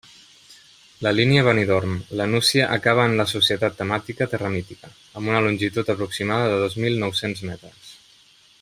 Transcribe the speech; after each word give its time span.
La 1.07 1.11
línia 1.17 1.41
Benidorm— 1.47 1.91
la 2.21 2.25
Nucia 2.31 2.71
acaba 2.79 3.05
en 3.09 3.13
la 3.19 3.27
Societat 3.33 3.77
Temàtica 3.83 4.29
Terra 4.33 4.51
Mítica, 4.55 4.89
amb 5.21 5.33
una 5.35 5.43
longitud 5.49 5.93
aproximada 5.97 6.49
de 6.53 6.57
dos 6.65 6.79
mil 6.87 6.99
nou-cents 7.05 7.45
metres. 7.51 7.95